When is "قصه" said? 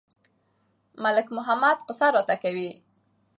1.87-2.07